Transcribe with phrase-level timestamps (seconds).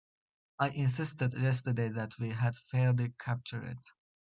[0.57, 3.77] I insisted yesterday that we had fairly captured it.